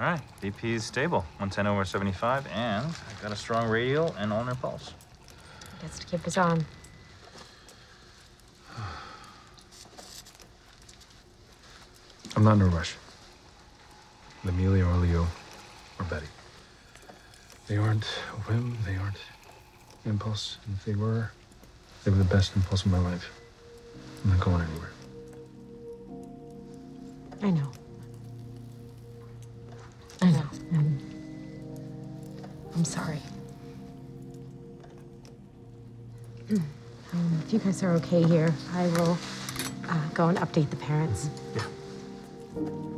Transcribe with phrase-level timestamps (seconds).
[0.00, 4.32] All right, BP is stable, 110 over 75, and I got a strong radial and
[4.32, 4.94] ulnar pulse.
[5.82, 6.64] Gets to keep us on.
[12.34, 12.94] I'm not in a rush.
[14.48, 15.26] Amelia or Leo
[15.98, 16.28] or Betty.
[17.66, 19.18] They aren't a whim, they aren't
[20.06, 20.56] impulse.
[20.64, 21.30] And if they were,
[22.04, 23.30] they were the best impulse of my life.
[24.24, 24.92] I'm not going anywhere.
[27.42, 27.70] I know.
[32.74, 33.20] I'm sorry.
[37.12, 39.18] Um, if you guys are okay here, I will
[39.88, 41.28] uh, go and update the parents.
[41.56, 42.89] Yeah.